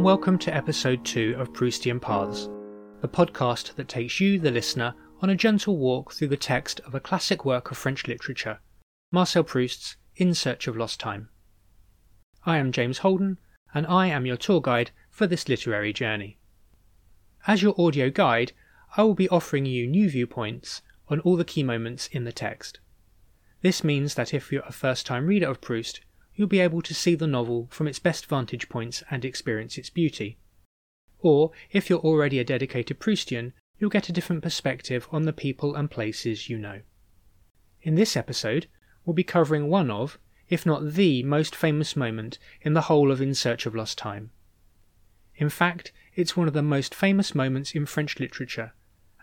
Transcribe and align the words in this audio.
and 0.00 0.06
welcome 0.06 0.38
to 0.38 0.56
episode 0.56 1.04
2 1.04 1.36
of 1.38 1.52
Proustian 1.52 2.00
Paths, 2.00 2.48
the 3.02 3.08
podcast 3.08 3.74
that 3.74 3.86
takes 3.86 4.18
you, 4.18 4.38
the 4.38 4.50
listener, 4.50 4.94
on 5.20 5.28
a 5.28 5.34
gentle 5.34 5.76
walk 5.76 6.14
through 6.14 6.28
the 6.28 6.38
text 6.38 6.80
of 6.86 6.94
a 6.94 7.00
classic 7.00 7.44
work 7.44 7.70
of 7.70 7.76
French 7.76 8.06
literature, 8.06 8.60
Marcel 9.12 9.44
Proust's 9.44 9.98
In 10.16 10.32
Search 10.32 10.66
of 10.66 10.74
Lost 10.74 11.00
Time. 11.00 11.28
I 12.46 12.56
am 12.56 12.72
James 12.72 13.00
Holden, 13.00 13.36
and 13.74 13.86
I 13.86 14.06
am 14.06 14.24
your 14.24 14.38
tour 14.38 14.62
guide 14.62 14.90
for 15.10 15.26
this 15.26 15.50
literary 15.50 15.92
journey. 15.92 16.38
As 17.46 17.60
your 17.60 17.78
audio 17.78 18.08
guide, 18.08 18.52
I 18.96 19.02
will 19.02 19.12
be 19.12 19.28
offering 19.28 19.66
you 19.66 19.86
new 19.86 20.08
viewpoints 20.08 20.80
on 21.08 21.20
all 21.20 21.36
the 21.36 21.44
key 21.44 21.62
moments 21.62 22.06
in 22.06 22.24
the 22.24 22.32
text. 22.32 22.80
This 23.60 23.84
means 23.84 24.14
that 24.14 24.32
if 24.32 24.50
you're 24.50 24.62
a 24.66 24.72
first 24.72 25.04
time 25.04 25.26
reader 25.26 25.48
of 25.48 25.60
Proust, 25.60 26.00
you'll 26.40 26.48
be 26.48 26.60
able 26.60 26.80
to 26.80 26.94
see 26.94 27.14
the 27.14 27.26
novel 27.26 27.68
from 27.70 27.86
its 27.86 27.98
best 27.98 28.24
vantage 28.24 28.70
points 28.70 29.04
and 29.10 29.26
experience 29.26 29.76
its 29.76 29.90
beauty. 29.90 30.38
Or, 31.18 31.50
if 31.70 31.90
you're 31.90 31.98
already 31.98 32.38
a 32.38 32.44
dedicated 32.44 32.98
Proustian, 32.98 33.52
you'll 33.78 33.90
get 33.90 34.08
a 34.08 34.12
different 34.12 34.42
perspective 34.42 35.06
on 35.12 35.24
the 35.24 35.34
people 35.34 35.74
and 35.74 35.90
places 35.90 36.48
you 36.48 36.56
know. 36.56 36.80
In 37.82 37.94
this 37.94 38.16
episode, 38.16 38.68
we'll 39.04 39.12
be 39.12 39.22
covering 39.22 39.68
one 39.68 39.90
of, 39.90 40.18
if 40.48 40.64
not 40.64 40.94
the 40.94 41.22
most 41.24 41.54
famous 41.54 41.94
moment 41.94 42.38
in 42.62 42.72
the 42.72 42.88
whole 42.88 43.12
of 43.12 43.20
In 43.20 43.34
Search 43.34 43.66
of 43.66 43.74
Lost 43.74 43.98
Time. 43.98 44.30
In 45.36 45.50
fact, 45.50 45.92
it's 46.14 46.38
one 46.38 46.48
of 46.48 46.54
the 46.54 46.62
most 46.62 46.94
famous 46.94 47.34
moments 47.34 47.72
in 47.72 47.84
French 47.84 48.18
literature, 48.18 48.72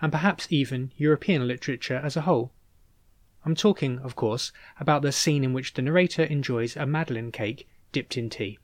and 0.04 0.12
perhaps 0.12 0.46
even 0.52 0.92
European 0.98 1.48
literature 1.48 2.00
as 2.04 2.16
a 2.16 2.22
whole. 2.22 2.54
I'm 3.48 3.56
talking, 3.56 4.00
of 4.00 4.18
course, 4.18 4.52
about 4.78 5.04
the 5.04 5.14
scene 5.14 5.42
in 5.42 5.54
which 5.54 5.74
the 5.74 5.82
narrator 5.82 6.24
enjoys 6.24 6.76
a 6.76 6.86
Madeleine 6.86 7.32
cake 7.32 7.66
dipped 7.94 8.18
in 8.18 8.30
tea. 8.30 8.60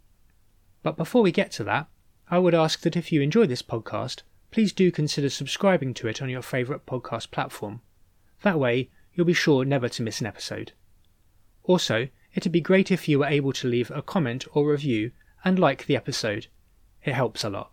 But 0.81 0.97
before 0.97 1.21
we 1.21 1.31
get 1.31 1.51
to 1.51 1.63
that, 1.63 1.87
I 2.29 2.39
would 2.39 2.53
ask 2.53 2.81
that 2.81 2.97
if 2.97 3.09
you 3.09 3.21
enjoy 3.21 3.45
this 3.45 3.61
podcast, 3.61 4.23
please 4.51 4.73
do 4.73 4.91
consider 4.91 5.29
subscribing 5.29 5.93
to 5.93 6.09
it 6.09 6.21
on 6.21 6.27
your 6.27 6.41
favourite 6.41 6.85
podcast 6.85 7.31
platform. 7.31 7.79
That 8.41 8.59
way, 8.59 8.89
you'll 9.13 9.25
be 9.25 9.31
sure 9.31 9.63
never 9.63 9.87
to 9.87 10.03
miss 10.03 10.19
an 10.19 10.27
episode. 10.27 10.73
Also, 11.63 12.09
it'd 12.33 12.51
be 12.51 12.59
great 12.59 12.91
if 12.91 13.07
you 13.07 13.19
were 13.19 13.27
able 13.27 13.53
to 13.53 13.69
leave 13.69 13.89
a 13.89 14.01
comment 14.01 14.45
or 14.51 14.69
review 14.69 15.11
and 15.45 15.57
like 15.57 15.85
the 15.85 15.95
episode. 15.95 16.47
It 17.05 17.13
helps 17.13 17.45
a 17.45 17.49
lot. 17.49 17.71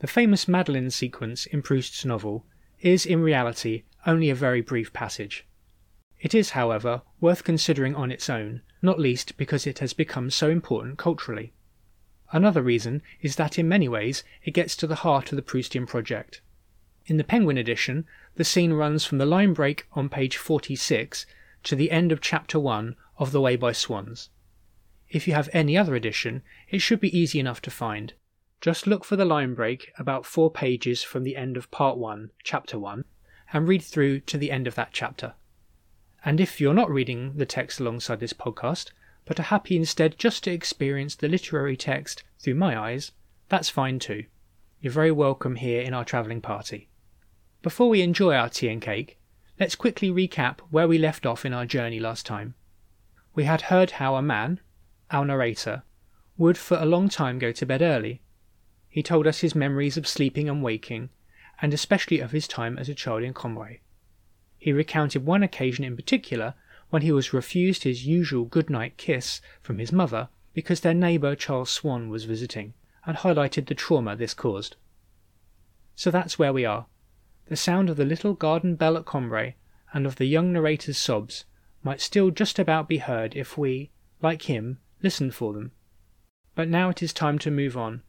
The 0.00 0.06
famous 0.06 0.46
Madeleine 0.46 0.90
sequence 0.90 1.46
in 1.46 1.62
Proust's 1.62 2.04
novel 2.04 2.44
is 2.80 3.06
in 3.06 3.22
reality 3.22 3.84
only 4.04 4.28
a 4.28 4.34
very 4.34 4.60
brief 4.60 4.92
passage. 4.92 5.46
It 6.22 6.34
is, 6.36 6.50
however, 6.50 7.02
worth 7.20 7.42
considering 7.42 7.96
on 7.96 8.12
its 8.12 8.30
own, 8.30 8.62
not 8.80 9.00
least 9.00 9.36
because 9.36 9.66
it 9.66 9.80
has 9.80 9.92
become 9.92 10.30
so 10.30 10.48
important 10.50 10.96
culturally. 10.96 11.52
Another 12.30 12.62
reason 12.62 13.02
is 13.20 13.34
that 13.36 13.58
in 13.58 13.66
many 13.66 13.88
ways 13.88 14.22
it 14.44 14.54
gets 14.54 14.76
to 14.76 14.86
the 14.86 15.02
heart 15.02 15.32
of 15.32 15.36
the 15.36 15.42
Proustian 15.42 15.84
project. 15.84 16.40
In 17.06 17.16
the 17.16 17.24
Penguin 17.24 17.58
edition, 17.58 18.06
the 18.36 18.44
scene 18.44 18.72
runs 18.72 19.04
from 19.04 19.18
the 19.18 19.26
line 19.26 19.52
break 19.52 19.88
on 19.94 20.08
page 20.08 20.36
46 20.36 21.26
to 21.64 21.74
the 21.74 21.90
end 21.90 22.12
of 22.12 22.20
chapter 22.20 22.60
1 22.60 22.94
of 23.18 23.32
The 23.32 23.40
Way 23.40 23.56
by 23.56 23.72
Swann's. 23.72 24.30
If 25.08 25.26
you 25.26 25.34
have 25.34 25.50
any 25.52 25.76
other 25.76 25.96
edition, 25.96 26.42
it 26.70 26.78
should 26.78 27.00
be 27.00 27.18
easy 27.18 27.40
enough 27.40 27.60
to 27.62 27.70
find. 27.70 28.12
Just 28.60 28.86
look 28.86 29.04
for 29.04 29.16
the 29.16 29.24
line 29.24 29.54
break 29.54 29.90
about 29.98 30.24
four 30.24 30.52
pages 30.52 31.02
from 31.02 31.24
the 31.24 31.36
end 31.36 31.56
of 31.56 31.72
part 31.72 31.98
1, 31.98 32.30
chapter 32.44 32.78
1, 32.78 33.04
and 33.52 33.66
read 33.66 33.82
through 33.82 34.20
to 34.20 34.38
the 34.38 34.52
end 34.52 34.68
of 34.68 34.76
that 34.76 34.90
chapter. 34.92 35.34
And 36.24 36.40
if 36.40 36.60
you're 36.60 36.72
not 36.72 36.90
reading 36.90 37.32
the 37.36 37.46
text 37.46 37.80
alongside 37.80 38.20
this 38.20 38.32
podcast, 38.32 38.90
but 39.24 39.40
are 39.40 39.44
happy 39.44 39.76
instead 39.76 40.18
just 40.18 40.44
to 40.44 40.52
experience 40.52 41.16
the 41.16 41.28
literary 41.28 41.76
text 41.76 42.22
through 42.38 42.54
my 42.54 42.78
eyes, 42.78 43.10
that's 43.48 43.68
fine 43.68 43.98
too. 43.98 44.24
You're 44.80 44.92
very 44.92 45.10
welcome 45.10 45.56
here 45.56 45.82
in 45.82 45.94
our 45.94 46.04
travelling 46.04 46.40
party. 46.40 46.88
Before 47.60 47.88
we 47.88 48.02
enjoy 48.02 48.34
our 48.34 48.48
tea 48.48 48.68
and 48.68 48.80
cake, 48.80 49.18
let's 49.58 49.74
quickly 49.74 50.10
recap 50.10 50.58
where 50.70 50.88
we 50.88 50.98
left 50.98 51.26
off 51.26 51.44
in 51.44 51.52
our 51.52 51.66
journey 51.66 51.98
last 51.98 52.24
time. 52.24 52.54
We 53.34 53.44
had 53.44 53.62
heard 53.62 53.92
how 53.92 54.14
a 54.14 54.22
man, 54.22 54.60
our 55.10 55.24
narrator, 55.24 55.82
would 56.36 56.56
for 56.56 56.78
a 56.78 56.86
long 56.86 57.08
time 57.08 57.38
go 57.38 57.52
to 57.52 57.66
bed 57.66 57.82
early. 57.82 58.22
He 58.88 59.02
told 59.02 59.26
us 59.26 59.40
his 59.40 59.54
memories 59.54 59.96
of 59.96 60.08
sleeping 60.08 60.48
and 60.48 60.62
waking, 60.62 61.10
and 61.60 61.74
especially 61.74 62.20
of 62.20 62.30
his 62.30 62.46
time 62.46 62.78
as 62.78 62.88
a 62.88 62.94
child 62.94 63.22
in 63.22 63.34
Combray. 63.34 63.80
He 64.62 64.72
recounted 64.72 65.26
one 65.26 65.42
occasion 65.42 65.84
in 65.84 65.96
particular 65.96 66.54
when 66.90 67.02
he 67.02 67.10
was 67.10 67.32
refused 67.32 67.82
his 67.82 68.06
usual 68.06 68.44
good 68.44 68.70
night 68.70 68.96
kiss 68.96 69.40
from 69.60 69.80
his 69.80 69.90
mother 69.90 70.28
because 70.54 70.82
their 70.82 70.94
neighbour 70.94 71.34
Charles 71.34 71.68
Swann 71.68 72.08
was 72.08 72.26
visiting, 72.26 72.72
and 73.04 73.16
highlighted 73.16 73.66
the 73.66 73.74
trauma 73.74 74.14
this 74.14 74.34
caused. 74.34 74.76
So 75.96 76.12
that's 76.12 76.38
where 76.38 76.52
we 76.52 76.64
are. 76.64 76.86
The 77.46 77.56
sound 77.56 77.90
of 77.90 77.96
the 77.96 78.04
little 78.04 78.34
garden 78.34 78.76
bell 78.76 78.96
at 78.96 79.04
Combray 79.04 79.56
and 79.92 80.06
of 80.06 80.14
the 80.14 80.26
young 80.26 80.52
narrator's 80.52 80.96
sobs 80.96 81.44
might 81.82 82.00
still 82.00 82.30
just 82.30 82.60
about 82.60 82.88
be 82.88 82.98
heard 82.98 83.34
if 83.34 83.58
we, 83.58 83.90
like 84.20 84.42
him, 84.42 84.78
listened 85.02 85.34
for 85.34 85.52
them. 85.52 85.72
But 86.54 86.68
now 86.68 86.88
it 86.88 87.02
is 87.02 87.12
time 87.12 87.40
to 87.40 87.50
move 87.50 87.76
on, 87.76 88.04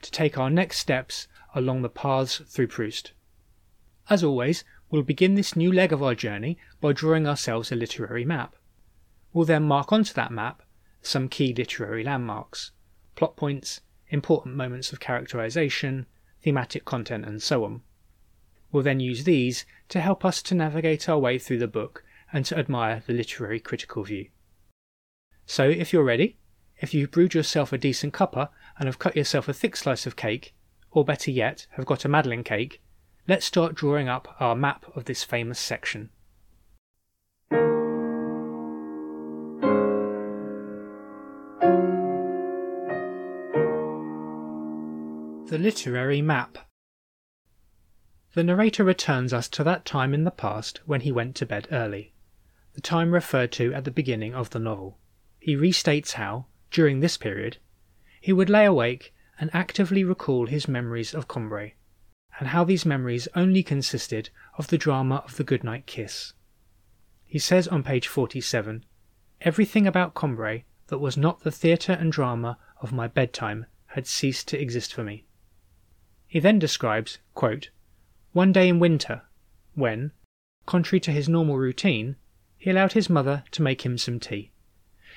to 0.00 0.10
take 0.10 0.36
our 0.36 0.50
next 0.50 0.78
steps 0.78 1.28
along 1.54 1.82
the 1.82 1.88
paths 1.88 2.38
through 2.48 2.66
Proust. 2.66 3.12
As 4.10 4.24
always, 4.24 4.64
We'll 4.92 5.02
begin 5.02 5.36
this 5.36 5.56
new 5.56 5.72
leg 5.72 5.90
of 5.90 6.02
our 6.02 6.14
journey 6.14 6.58
by 6.82 6.92
drawing 6.92 7.26
ourselves 7.26 7.72
a 7.72 7.76
literary 7.76 8.26
map. 8.26 8.56
We'll 9.32 9.46
then 9.46 9.62
mark 9.62 9.90
onto 9.90 10.12
that 10.12 10.30
map 10.30 10.62
some 11.00 11.30
key 11.30 11.54
literary 11.54 12.04
landmarks, 12.04 12.72
plot 13.16 13.34
points, 13.34 13.80
important 14.10 14.54
moments 14.54 14.92
of 14.92 15.00
characterization, 15.00 16.04
thematic 16.42 16.84
content, 16.84 17.24
and 17.24 17.42
so 17.42 17.64
on. 17.64 17.80
We'll 18.70 18.82
then 18.82 19.00
use 19.00 19.24
these 19.24 19.64
to 19.88 20.02
help 20.02 20.26
us 20.26 20.42
to 20.42 20.54
navigate 20.54 21.08
our 21.08 21.18
way 21.18 21.38
through 21.38 21.60
the 21.60 21.66
book 21.66 22.04
and 22.30 22.44
to 22.44 22.58
admire 22.58 23.02
the 23.06 23.14
literary 23.14 23.60
critical 23.60 24.04
view. 24.04 24.28
So, 25.46 25.70
if 25.70 25.94
you're 25.94 26.04
ready, 26.04 26.36
if 26.82 26.92
you've 26.92 27.10
brewed 27.10 27.32
yourself 27.32 27.72
a 27.72 27.78
decent 27.78 28.12
cuppa 28.12 28.50
and 28.78 28.88
have 28.88 28.98
cut 28.98 29.16
yourself 29.16 29.48
a 29.48 29.54
thick 29.54 29.74
slice 29.74 30.04
of 30.04 30.16
cake, 30.16 30.54
or 30.90 31.02
better 31.02 31.30
yet, 31.30 31.66
have 31.70 31.86
got 31.86 32.04
a 32.04 32.10
Madeleine 32.10 32.44
cake, 32.44 32.81
Let's 33.28 33.46
start 33.46 33.76
drawing 33.76 34.08
up 34.08 34.34
our 34.40 34.56
map 34.56 34.84
of 34.96 35.04
this 35.04 35.22
famous 35.22 35.60
section. 35.60 36.10
The 45.50 45.58
Literary 45.58 46.20
Map 46.20 46.58
The 48.34 48.42
narrator 48.42 48.82
returns 48.82 49.32
us 49.32 49.48
to 49.50 49.62
that 49.62 49.84
time 49.84 50.14
in 50.14 50.24
the 50.24 50.32
past 50.32 50.80
when 50.86 51.02
he 51.02 51.12
went 51.12 51.36
to 51.36 51.46
bed 51.46 51.68
early, 51.70 52.14
the 52.74 52.80
time 52.80 53.12
referred 53.12 53.52
to 53.52 53.72
at 53.72 53.84
the 53.84 53.92
beginning 53.92 54.34
of 54.34 54.50
the 54.50 54.58
novel. 54.58 54.98
He 55.38 55.54
restates 55.54 56.14
how, 56.14 56.46
during 56.72 56.98
this 56.98 57.16
period, 57.16 57.58
he 58.20 58.32
would 58.32 58.50
lay 58.50 58.64
awake 58.64 59.14
and 59.38 59.48
actively 59.52 60.02
recall 60.02 60.46
his 60.46 60.66
memories 60.66 61.14
of 61.14 61.28
Combray 61.28 61.74
and 62.42 62.48
how 62.48 62.64
these 62.64 62.84
memories 62.84 63.28
only 63.36 63.62
consisted 63.62 64.28
of 64.58 64.66
the 64.66 64.76
drama 64.76 65.22
of 65.24 65.36
the 65.36 65.44
goodnight 65.44 65.86
kiss. 65.86 66.32
He 67.24 67.38
says 67.38 67.68
on 67.68 67.84
page 67.84 68.08
47 68.08 68.84
Everything 69.42 69.86
about 69.86 70.14
Combray 70.14 70.64
that 70.88 70.98
was 70.98 71.16
not 71.16 71.44
the 71.44 71.52
theatre 71.52 71.92
and 71.92 72.10
drama 72.10 72.58
of 72.80 72.92
my 72.92 73.06
bedtime 73.06 73.66
had 73.86 74.08
ceased 74.08 74.48
to 74.48 74.60
exist 74.60 74.92
for 74.92 75.04
me. 75.04 75.24
He 76.26 76.40
then 76.40 76.58
describes, 76.58 77.18
quote, 77.32 77.70
one 78.32 78.50
day 78.50 78.68
in 78.68 78.80
winter, 78.80 79.22
when, 79.76 80.10
contrary 80.66 80.98
to 80.98 81.12
his 81.12 81.28
normal 81.28 81.58
routine, 81.58 82.16
he 82.58 82.70
allowed 82.70 82.94
his 82.94 83.08
mother 83.08 83.44
to 83.52 83.62
make 83.62 83.82
him 83.82 83.96
some 83.96 84.18
tea. 84.18 84.50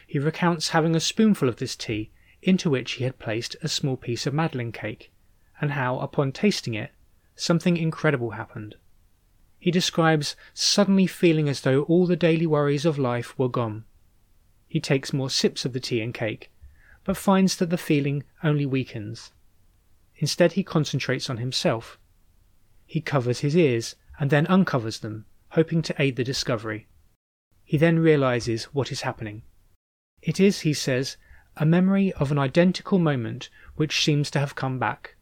He 0.06 0.20
recounts 0.20 0.70
having 0.70 0.96
a 0.96 1.00
spoonful 1.00 1.50
of 1.50 1.56
this 1.56 1.76
tea 1.76 2.12
into 2.44 2.70
which 2.70 2.92
he 2.92 3.04
had 3.04 3.18
placed 3.18 3.56
a 3.64 3.68
small 3.68 3.98
piece 3.98 4.28
of 4.28 4.34
Madeleine 4.36 4.72
cake, 4.72 5.12
and 5.60 5.72
how, 5.72 5.98
upon 5.98 6.32
tasting 6.32 6.76
it, 6.76 6.92
something 7.36 7.78
incredible 7.78 8.32
happened. 8.32 8.76
He 9.60 9.72
describes 9.72 10.36
suddenly 10.54 11.08
feeling 11.08 11.50
as 11.50 11.62
though 11.62 11.84
all 11.84 12.06
the 12.06 12.16
daily 12.16 12.46
worries 12.46 12.86
of 12.86 13.00
life 13.00 13.38
were 13.38 13.50
gone. 13.50 13.86
He 14.68 14.80
takes 14.80 15.14
more 15.14 15.30
sips 15.30 15.66
of 15.66 15.74
the 15.74 15.80
tea 15.80 16.02
and 16.02 16.14
cake, 16.14 16.52
but 17.04 17.18
finds 17.18 17.56
that 17.58 17.70
the 17.70 17.78
feeling 17.78 18.24
only 18.44 18.66
weakens. 18.66 19.32
Instead, 20.18 20.54
he 20.54 20.64
concentrates 20.64 21.30
on 21.30 21.38
himself. 21.38 21.98
He 22.86 23.02
covers 23.02 23.40
his 23.40 23.58
ears 23.58 23.96
and 24.20 24.30
then 24.30 24.48
uncovers 24.48 25.00
them, 25.00 25.26
hoping 25.50 25.82
to 25.82 25.96
aid 26.00 26.16
the 26.16 26.24
discovery. 26.24 26.88
He 27.64 27.78
then 27.78 28.00
realizes 28.00 28.66
what 28.66 28.92
is 28.92 29.02
happening. 29.02 29.42
It 30.22 30.40
is, 30.40 30.60
he 30.60 30.74
says, 30.74 31.18
a 31.58 31.66
memory 31.66 32.14
of 32.14 32.32
an 32.32 32.38
identical 32.38 33.00
moment 33.00 33.50
which 33.76 34.04
seems 34.04 34.30
to 34.32 34.40
have 34.40 34.56
come 34.56 34.78
back. 34.78 35.16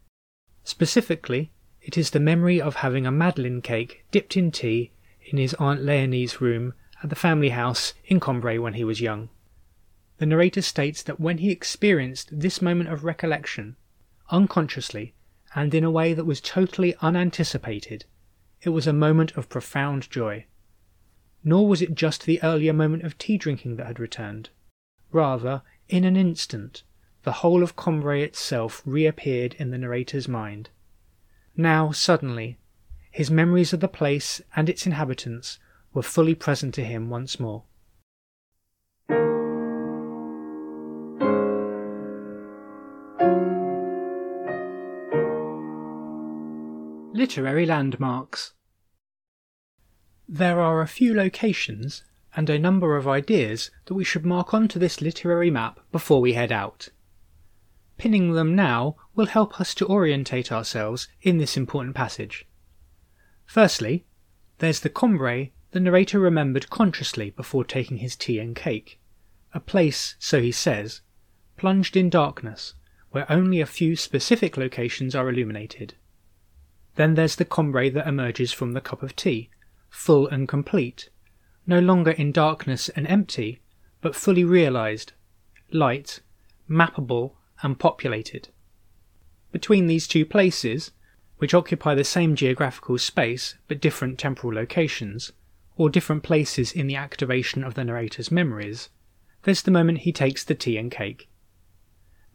Specifically, 0.64 1.52
it 1.84 1.98
is 1.98 2.10
the 2.10 2.20
memory 2.20 2.58
of 2.58 2.76
having 2.76 3.06
a 3.06 3.12
Madeleine 3.12 3.60
cake 3.60 4.06
dipped 4.10 4.38
in 4.38 4.50
tea 4.50 4.90
in 5.26 5.36
his 5.36 5.52
Aunt 5.54 5.82
Leonie's 5.82 6.40
room 6.40 6.72
at 7.02 7.10
the 7.10 7.16
family 7.16 7.50
house 7.50 7.92
in 8.06 8.18
Combray 8.18 8.58
when 8.58 8.72
he 8.74 8.84
was 8.84 9.02
young. 9.02 9.28
the 10.16 10.24
narrator 10.24 10.62
states 10.62 11.02
that 11.02 11.20
when 11.20 11.38
he 11.38 11.50
experienced 11.50 12.28
this 12.32 12.62
moment 12.62 12.88
of 12.88 13.04
recollection, 13.04 13.76
unconsciously 14.30 15.12
and 15.54 15.74
in 15.74 15.84
a 15.84 15.90
way 15.90 16.14
that 16.14 16.24
was 16.24 16.40
totally 16.40 16.94
unanticipated, 17.02 18.06
it 18.62 18.70
was 18.70 18.86
a 18.86 18.92
moment 18.92 19.36
of 19.36 19.50
profound 19.50 20.10
joy. 20.10 20.46
Nor 21.42 21.68
was 21.68 21.82
it 21.82 21.94
just 21.94 22.24
the 22.24 22.42
earlier 22.42 22.72
moment 22.72 23.02
of 23.02 23.18
tea 23.18 23.36
drinking 23.36 23.76
that 23.76 23.86
had 23.86 24.00
returned. 24.00 24.48
Rather, 25.12 25.60
in 25.90 26.04
an 26.04 26.16
instant, 26.16 26.82
the 27.24 27.32
whole 27.32 27.62
of 27.62 27.76
Combray 27.76 28.22
itself 28.22 28.82
reappeared 28.86 29.54
in 29.58 29.70
the 29.70 29.78
narrator's 29.78 30.26
mind. 30.26 30.70
Now, 31.56 31.92
suddenly, 31.92 32.58
his 33.12 33.30
memories 33.30 33.72
of 33.72 33.78
the 33.78 33.86
place 33.86 34.40
and 34.56 34.68
its 34.68 34.86
inhabitants 34.86 35.60
were 35.92 36.02
fully 36.02 36.34
present 36.34 36.74
to 36.74 36.84
him 36.84 37.10
once 37.10 37.38
more. 37.38 37.62
Literary 47.14 47.64
landmarks. 47.64 48.54
There 50.28 50.60
are 50.60 50.80
a 50.80 50.88
few 50.88 51.14
locations 51.14 52.02
and 52.34 52.50
a 52.50 52.58
number 52.58 52.96
of 52.96 53.06
ideas 53.06 53.70
that 53.86 53.94
we 53.94 54.02
should 54.02 54.26
mark 54.26 54.52
onto 54.52 54.80
this 54.80 55.00
literary 55.00 55.52
map 55.52 55.78
before 55.92 56.20
we 56.20 56.32
head 56.32 56.50
out. 56.50 56.88
Pinning 58.04 58.34
them 58.34 58.54
now 58.54 58.96
will 59.14 59.24
help 59.24 59.58
us 59.58 59.74
to 59.74 59.86
orientate 59.86 60.52
ourselves 60.52 61.08
in 61.22 61.38
this 61.38 61.56
important 61.56 61.94
passage. 61.94 62.46
Firstly, 63.46 64.04
there's 64.58 64.80
the 64.80 64.90
Combray 64.90 65.52
the 65.70 65.80
narrator 65.80 66.20
remembered 66.20 66.68
consciously 66.68 67.30
before 67.30 67.64
taking 67.64 67.96
his 67.96 68.14
tea 68.14 68.38
and 68.38 68.54
cake, 68.54 69.00
a 69.54 69.58
place, 69.58 70.16
so 70.18 70.42
he 70.42 70.52
says, 70.52 71.00
plunged 71.56 71.96
in 71.96 72.10
darkness, 72.10 72.74
where 73.12 73.24
only 73.32 73.62
a 73.62 73.64
few 73.64 73.96
specific 73.96 74.58
locations 74.58 75.14
are 75.14 75.30
illuminated. 75.30 75.94
Then 76.96 77.14
there's 77.14 77.36
the 77.36 77.46
Combray 77.46 77.88
that 77.94 78.06
emerges 78.06 78.52
from 78.52 78.72
the 78.72 78.82
cup 78.82 79.02
of 79.02 79.16
tea, 79.16 79.48
full 79.88 80.28
and 80.28 80.46
complete, 80.46 81.08
no 81.66 81.78
longer 81.78 82.10
in 82.10 82.32
darkness 82.32 82.90
and 82.90 83.06
empty, 83.06 83.62
but 84.02 84.14
fully 84.14 84.44
realized, 84.44 85.14
light, 85.72 86.20
mappable, 86.68 87.36
and 87.64 87.80
populated. 87.80 88.50
Between 89.50 89.88
these 89.88 90.06
two 90.06 90.24
places, 90.24 90.92
which 91.38 91.54
occupy 91.54 91.94
the 91.94 92.04
same 92.04 92.36
geographical 92.36 92.98
space 92.98 93.56
but 93.66 93.80
different 93.80 94.18
temporal 94.18 94.54
locations, 94.54 95.32
or 95.76 95.90
different 95.90 96.22
places 96.22 96.70
in 96.70 96.86
the 96.86 96.94
activation 96.94 97.64
of 97.64 97.74
the 97.74 97.82
narrator's 97.82 98.30
memories, 98.30 98.90
there's 99.42 99.62
the 99.62 99.70
moment 99.70 99.98
he 99.98 100.12
takes 100.12 100.44
the 100.44 100.54
tea 100.54 100.76
and 100.76 100.92
cake. 100.92 101.28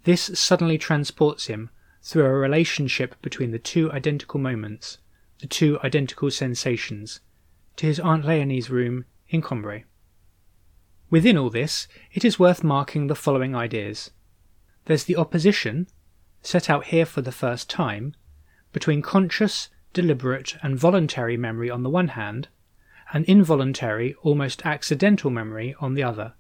This 0.04 0.32
suddenly 0.34 0.78
transports 0.78 1.48
him 1.48 1.70
through 2.02 2.26
a 2.26 2.30
relationship 2.30 3.16
between 3.22 3.52
the 3.52 3.60
two 3.60 3.92
identical 3.92 4.40
moments, 4.40 4.98
the 5.40 5.48
two 5.48 5.80
identical 5.84 6.32
sensations, 6.32 7.20
to 7.76 7.86
his 7.86 8.00
Aunt 8.00 8.26
Leonie's 8.26 8.70
room 8.70 9.06
in 9.30 9.42
Combray. 9.42 9.84
Within 11.10 11.38
all 11.38 11.50
this, 11.50 11.88
it 12.14 12.26
is 12.26 12.40
worth 12.40 12.64
marking 12.64 13.08
the 13.08 13.16
following 13.16 13.56
ideas. 13.56 14.12
There's 14.90 15.04
the 15.04 15.18
opposition, 15.18 15.86
set 16.42 16.68
out 16.68 16.86
here 16.86 17.06
for 17.06 17.22
the 17.22 17.32
first 17.32 17.70
time, 17.70 18.16
between 18.74 19.04
conscious, 19.04 19.70
deliberate, 19.94 20.58
and 20.64 20.80
voluntary 20.80 21.38
memory 21.38 21.70
on 21.70 21.84
the 21.84 21.92
one 21.92 22.08
hand, 22.08 22.48
and 23.14 23.24
involuntary, 23.26 24.16
almost 24.24 24.66
accidental 24.66 25.30
memory 25.30 25.76
on 25.80 25.94
the 25.94 26.02
other, 26.02 26.34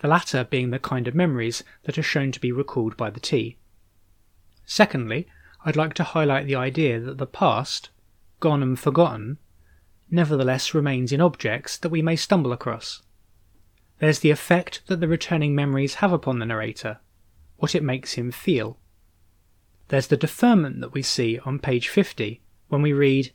the 0.00 0.08
latter 0.08 0.44
being 0.44 0.68
the 0.68 0.78
kind 0.78 1.08
of 1.08 1.14
memories 1.14 1.64
that 1.84 1.96
are 1.96 2.02
shown 2.02 2.32
to 2.32 2.38
be 2.38 2.52
recalled 2.52 2.98
by 2.98 3.08
the 3.08 3.18
tea. 3.18 3.56
Secondly, 4.66 5.26
I'd 5.64 5.74
like 5.74 5.94
to 5.94 6.04
highlight 6.04 6.46
the 6.46 6.56
idea 6.56 7.00
that 7.00 7.16
the 7.16 7.26
past, 7.26 7.88
gone 8.40 8.62
and 8.62 8.78
forgotten, 8.78 9.38
nevertheless 10.10 10.74
remains 10.74 11.12
in 11.12 11.22
objects 11.22 11.78
that 11.78 11.88
we 11.88 12.02
may 12.02 12.16
stumble 12.16 12.52
across. 12.52 13.00
There's 14.00 14.18
the 14.18 14.30
effect 14.30 14.82
that 14.88 15.00
the 15.00 15.08
returning 15.08 15.54
memories 15.54 15.94
have 15.94 16.12
upon 16.12 16.40
the 16.40 16.44
narrator, 16.44 17.00
what 17.60 17.74
it 17.74 17.82
makes 17.82 18.14
him 18.14 18.32
feel. 18.32 18.78
There's 19.88 20.08
the 20.08 20.16
deferment 20.16 20.80
that 20.80 20.92
we 20.92 21.02
see 21.02 21.38
on 21.44 21.58
page 21.58 21.88
50 21.88 22.40
when 22.68 22.82
we 22.82 22.92
read, 22.92 23.32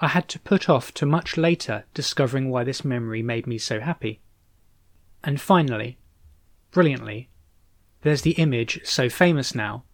I 0.00 0.08
had 0.08 0.28
to 0.28 0.40
put 0.40 0.68
off 0.68 0.92
to 0.94 1.06
much 1.06 1.36
later 1.36 1.84
discovering 1.94 2.50
why 2.50 2.64
this 2.64 2.84
memory 2.84 3.22
made 3.22 3.46
me 3.46 3.58
so 3.58 3.80
happy. 3.80 4.20
And 5.22 5.40
finally, 5.40 5.98
brilliantly, 6.70 7.30
there's 8.02 8.22
the 8.22 8.32
image, 8.32 8.80
so 8.84 9.08
famous 9.08 9.54
now, 9.54 9.84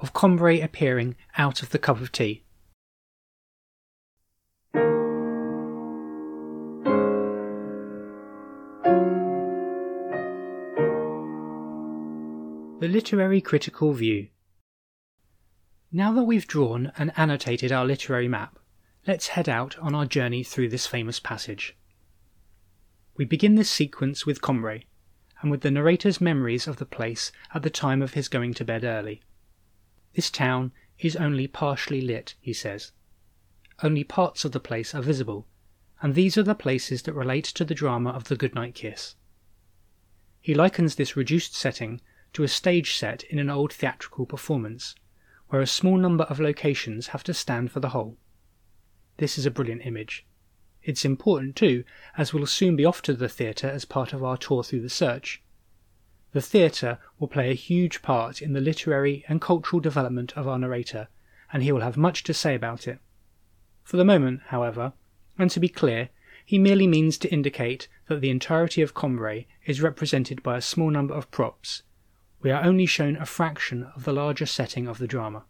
of 0.00 0.12
Combray 0.12 0.62
appearing 0.62 1.14
out 1.36 1.62
of 1.62 1.70
the 1.70 1.78
cup 1.78 2.00
of 2.00 2.10
tea. 2.10 2.42
The 12.80 12.88
Literary 12.88 13.42
Critical 13.42 13.92
View 13.92 14.28
Now 15.92 16.14
that 16.14 16.24
we've 16.24 16.46
drawn 16.46 16.92
and 16.96 17.12
annotated 17.14 17.70
our 17.70 17.84
literary 17.84 18.26
map, 18.26 18.58
let's 19.06 19.28
head 19.36 19.50
out 19.50 19.78
on 19.80 19.94
our 19.94 20.06
journey 20.06 20.42
through 20.42 20.70
this 20.70 20.86
famous 20.86 21.20
passage. 21.20 21.76
We 23.18 23.26
begin 23.26 23.56
this 23.56 23.68
sequence 23.68 24.24
with 24.24 24.40
Combray, 24.40 24.86
and 25.42 25.50
with 25.50 25.60
the 25.60 25.70
narrator's 25.70 26.22
memories 26.22 26.66
of 26.66 26.76
the 26.78 26.86
place 26.86 27.32
at 27.52 27.62
the 27.62 27.68
time 27.68 28.00
of 28.00 28.14
his 28.14 28.28
going 28.28 28.54
to 28.54 28.64
bed 28.64 28.82
early. 28.82 29.20
This 30.14 30.30
town 30.30 30.72
is 30.98 31.16
only 31.16 31.46
partially 31.46 32.00
lit, 32.00 32.34
he 32.40 32.54
says. 32.54 32.92
Only 33.82 34.04
parts 34.04 34.46
of 34.46 34.52
the 34.52 34.58
place 34.58 34.94
are 34.94 35.02
visible, 35.02 35.46
and 36.00 36.14
these 36.14 36.38
are 36.38 36.42
the 36.42 36.54
places 36.54 37.02
that 37.02 37.12
relate 37.12 37.44
to 37.44 37.64
the 37.66 37.74
drama 37.74 38.08
of 38.08 38.28
the 38.28 38.36
goodnight 38.36 38.74
kiss. 38.74 39.16
He 40.40 40.54
likens 40.54 40.94
this 40.94 41.14
reduced 41.14 41.54
setting 41.54 42.00
to 42.32 42.42
a 42.42 42.48
stage 42.48 42.94
set 42.96 43.22
in 43.24 43.38
an 43.38 43.50
old 43.50 43.72
theatrical 43.72 44.26
performance, 44.26 44.94
where 45.48 45.60
a 45.60 45.66
small 45.66 45.96
number 45.96 46.24
of 46.24 46.38
locations 46.40 47.08
have 47.08 47.24
to 47.24 47.34
stand 47.34 47.72
for 47.72 47.80
the 47.80 47.90
whole. 47.90 48.16
This 49.16 49.36
is 49.36 49.46
a 49.46 49.50
brilliant 49.50 49.84
image. 49.84 50.24
It's 50.82 51.04
important 51.04 51.56
too, 51.56 51.84
as 52.16 52.32
we'll 52.32 52.46
soon 52.46 52.76
be 52.76 52.84
off 52.84 53.02
to 53.02 53.12
the 53.12 53.28
theatre 53.28 53.68
as 53.68 53.84
part 53.84 54.12
of 54.12 54.24
our 54.24 54.36
tour 54.36 54.62
through 54.62 54.82
the 54.82 54.88
search. 54.88 55.42
The 56.32 56.40
theatre 56.40 56.98
will 57.18 57.28
play 57.28 57.50
a 57.50 57.54
huge 57.54 58.02
part 58.02 58.40
in 58.40 58.52
the 58.52 58.60
literary 58.60 59.24
and 59.28 59.40
cultural 59.40 59.80
development 59.80 60.32
of 60.36 60.46
our 60.46 60.58
narrator, 60.58 61.08
and 61.52 61.62
he 61.62 61.72
will 61.72 61.80
have 61.80 61.96
much 61.96 62.22
to 62.24 62.32
say 62.32 62.54
about 62.54 62.86
it. 62.86 63.00
For 63.82 63.96
the 63.96 64.04
moment, 64.04 64.42
however, 64.46 64.92
and 65.36 65.50
to 65.50 65.60
be 65.60 65.68
clear, 65.68 66.10
he 66.46 66.58
merely 66.58 66.86
means 66.86 67.18
to 67.18 67.32
indicate 67.32 67.88
that 68.06 68.20
the 68.20 68.30
entirety 68.30 68.82
of 68.82 68.94
Combray 68.94 69.46
is 69.66 69.82
represented 69.82 70.42
by 70.42 70.56
a 70.56 70.62
small 70.62 70.90
number 70.90 71.14
of 71.14 71.30
props, 71.30 71.82
we 72.42 72.50
are 72.50 72.62
only 72.64 72.86
shown 72.86 73.16
a 73.16 73.26
fraction 73.26 73.84
of 73.94 74.04
the 74.04 74.12
larger 74.12 74.46
setting 74.46 74.86
of 74.86 74.98
the 74.98 75.06
drama. 75.06 75.44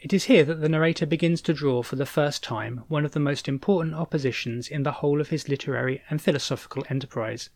It 0.00 0.12
is 0.12 0.24
here 0.24 0.44
that 0.44 0.60
the 0.60 0.68
narrator 0.68 1.06
begins 1.06 1.40
to 1.42 1.54
draw 1.54 1.82
for 1.82 1.94
the 1.94 2.06
first 2.06 2.42
time 2.42 2.84
one 2.88 3.04
of 3.04 3.12
the 3.12 3.20
most 3.20 3.46
important 3.46 3.94
oppositions 3.94 4.66
in 4.66 4.82
the 4.82 4.92
whole 4.92 5.20
of 5.20 5.28
his 5.28 5.48
literary 5.48 6.02
and 6.10 6.20
philosophical 6.20 6.84
enterprise 6.88 7.50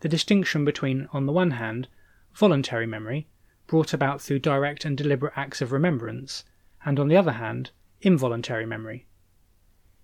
the 0.00 0.08
distinction 0.08 0.64
between, 0.64 1.08
on 1.12 1.26
the 1.26 1.32
one 1.32 1.52
hand, 1.52 1.88
voluntary 2.34 2.86
memory, 2.86 3.26
brought 3.66 3.92
about 3.92 4.20
through 4.20 4.38
direct 4.38 4.84
and 4.84 4.96
deliberate 4.96 5.32
acts 5.36 5.60
of 5.60 5.72
remembrance, 5.72 6.44
and 6.84 7.00
on 7.00 7.08
the 7.08 7.16
other 7.16 7.32
hand, 7.32 7.70
involuntary 8.00 8.64
memory. 8.64 9.06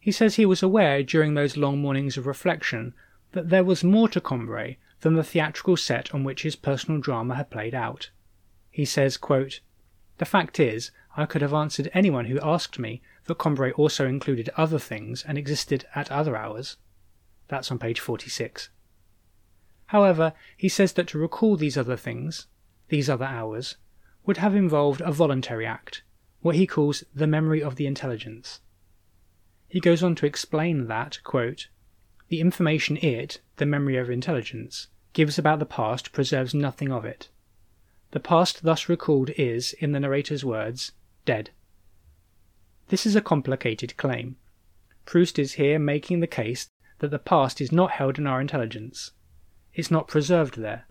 He 0.01 0.11
says 0.11 0.35
he 0.35 0.47
was 0.47 0.63
aware 0.63 1.03
during 1.03 1.35
those 1.35 1.57
long 1.57 1.79
mornings 1.79 2.17
of 2.17 2.27
reflection 2.27 2.93
that 3.33 3.51
there 3.51 3.65
was 3.65 3.85
more 3.85 4.09
to 4.09 4.21
Combray 4.21 4.79
than 5.01 5.15
the 5.15 5.25
theatrical 5.25 5.77
set 5.77 6.15
on 6.15 6.25
which 6.25 6.43
his 6.43 6.57
personal 6.57 7.01
drama 7.01 7.35
had 7.35 7.51
played 7.51 7.75
out. 7.75 8.11
He 8.71 8.85
says, 8.85 9.17
quote, 9.17 9.61
The 10.19 10.25
fact 10.25 10.59
is, 10.59 10.91
I 11.17 11.27
could 11.27 11.43
have 11.43 11.55
answered 11.55 11.91
anyone 11.95 12.27
who 12.27 12.41
asked 12.41 12.79
me 12.79 13.03
that 13.27 13.39
Combray 13.39 13.73
also 13.73 14.07
included 14.07 14.51
other 14.57 14.79
things 14.79 15.25
and 15.27 15.39
existed 15.39 15.87
at 15.95 16.11
other 16.11 16.37
hours. 16.37 16.77
That's 17.49 17.71
on 17.71 17.79
page 17.79 18.01
46. 18.01 18.71
However, 19.87 20.33
he 20.57 20.69
says 20.69 20.93
that 20.95 21.07
to 21.09 21.19
recall 21.19 21.57
these 21.57 21.77
other 21.77 21.97
things, 21.97 22.47
these 22.89 23.09
other 23.09 23.27
hours, 23.27 23.77
would 24.25 24.39
have 24.39 24.55
involved 24.55 25.01
a 25.03 25.13
voluntary 25.13 25.67
act, 25.67 26.03
what 26.41 26.57
he 26.57 26.67
calls 26.67 27.05
the 27.15 27.27
memory 27.27 27.63
of 27.63 27.77
the 27.77 27.87
intelligence. 27.87 28.61
He 29.69 29.81
goes 29.81 30.03
on 30.03 30.15
to 30.17 30.27
explain 30.27 30.87
that, 30.87 31.23
quote, 31.23 31.69
the 32.29 32.41
information 32.41 32.97
it, 32.99 33.41
the 33.57 33.67
memory 33.67 33.97
of 33.97 34.11
intelligence, 34.11 34.89
gives 35.13 35.39
about 35.39 35.59
the 35.59 35.67
past 35.67 36.13
preserves 36.13 36.55
nothing 36.55 36.91
of 36.91 37.05
it. 37.05 37.29
The 38.11 38.21
past 38.21 38.63
thus 38.63 38.89
recalled 38.89 39.31
is, 39.37 39.73
in 39.75 39.93
the 39.93 40.01
narrator's 40.01 40.45
words, 40.45 40.93
dead. 41.25 41.51
This 42.89 43.07
is 43.07 43.17
a 43.17 43.21
complicated 43.21 43.97
claim. 43.97 44.37
Proust 45.05 45.39
is 45.39 45.55
here 45.55 45.79
making 45.79 46.21
the 46.21 46.27
case 46.27 46.69
that 47.01 47.11
the 47.11 47.19
past 47.19 47.61
is 47.61 47.73
not 47.73 47.93
held 47.93 48.19
in 48.19 48.27
our 48.27 48.41
intelligence. 48.41 49.11
It's 49.75 49.91
not 49.91 50.09
preserved 50.09 50.59
there. 50.59 50.87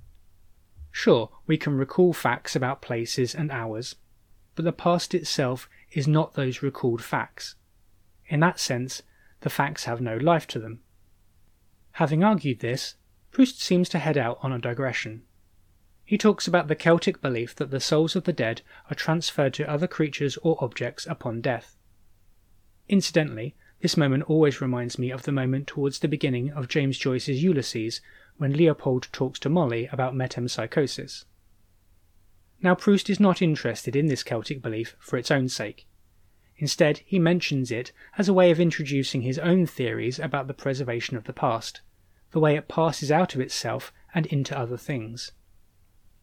Sure, 0.92 1.32
we 1.48 1.58
can 1.58 1.76
recall 1.76 2.14
facts 2.14 2.56
about 2.56 2.82
places 2.82 3.34
and 3.34 3.52
hours, 3.52 3.96
but 4.56 4.64
the 4.64 4.72
past 4.72 5.16
itself 5.16 5.68
is 5.92 6.08
not 6.08 6.36
those 6.36 6.62
recalled 6.62 7.02
facts. 7.02 7.56
In 8.28 8.42
that 8.42 8.60
sense, 8.60 9.02
the 9.42 9.50
facts 9.50 9.86
have 9.86 10.00
no 10.00 10.18
life 10.18 10.46
to 10.48 10.60
them. 10.60 10.82
Having 11.94 12.24
argued 12.24 12.60
this, 12.60 12.96
Proust 13.32 13.62
seems 13.62 13.88
to 13.90 14.00
head 14.00 14.18
out 14.18 14.40
on 14.42 14.52
a 14.52 14.60
digression. 14.60 15.24
He 16.04 16.18
talks 16.18 16.48
about 16.48 16.68
the 16.68 16.76
Celtic 16.76 17.22
belief 17.22 17.56
that 17.56 17.72
the 17.72 17.80
souls 17.80 18.16
of 18.16 18.24
the 18.24 18.34
dead 18.34 18.62
are 18.90 18.96
transferred 18.96 19.54
to 19.56 19.70
other 19.70 19.88
creatures 19.88 20.38
or 20.38 20.58
objects 20.64 21.06
upon 21.08 21.42
death. 21.42 21.78
Incidentally, 22.90 23.56
this 23.82 23.96
moment 23.96 24.24
always 24.24 24.60
reminds 24.60 24.98
me 24.98 25.12
of 25.12 25.24
the 25.24 25.32
moment 25.32 25.68
towards 25.68 26.00
the 26.00 26.08
beginning 26.08 26.52
of 26.52 26.68
James 26.68 26.98
Joyce's 26.98 27.44
Ulysses 27.44 28.02
when 28.38 28.54
Leopold 28.54 29.08
talks 29.12 29.40
to 29.40 29.50
Molly 29.50 29.88
about 29.92 30.16
metempsychosis. 30.16 31.26
Now, 32.62 32.76
Proust 32.76 33.10
is 33.10 33.20
not 33.20 33.42
interested 33.42 33.96
in 33.96 34.08
this 34.08 34.24
Celtic 34.24 34.62
belief 34.62 34.96
for 35.00 35.18
its 35.18 35.30
own 35.30 35.48
sake. 35.48 35.86
Instead, 36.58 37.00
he 37.00 37.20
mentions 37.20 37.72
it 37.72 37.92
as 38.18 38.30
a 38.30 38.34
way 38.34 38.52
of 38.52 38.60
introducing 38.60 39.22
his 39.22 39.40
own 39.40 39.66
theories 39.66 40.20
about 40.20 40.48
the 40.48 40.54
preservation 40.54 41.18
of 41.18 41.24
the 41.24 41.34
past, 41.34 41.82
the 42.32 42.40
way 42.40 42.56
it 42.56 42.68
passes 42.68 43.12
out 43.12 43.36
of 43.36 43.42
itself 43.42 43.92
and 44.14 44.26
into 44.28 44.58
other 44.58 44.78
things. 44.78 45.32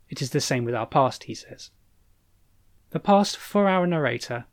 It 0.09 0.23
is 0.23 0.31
the 0.31 0.41
same 0.41 0.65
with 0.65 0.75
our 0.75 0.87
past, 0.87 1.25
he 1.25 1.35
says. 1.35 1.71
The 2.91 3.01
past 3.01 3.37
for 3.37 3.69
our 3.69 3.87
narrator, 3.87 4.47